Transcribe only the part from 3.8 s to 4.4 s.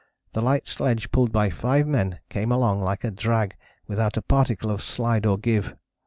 without a